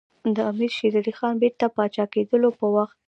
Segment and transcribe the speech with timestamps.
[0.35, 2.97] د امیر شېر علي خان بیرته پاچا کېدلو په وخت.